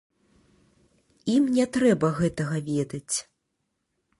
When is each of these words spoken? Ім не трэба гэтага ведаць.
Ім 1.33 1.43
не 1.57 1.65
трэба 1.77 2.07
гэтага 2.21 2.57
ведаць. 2.71 3.15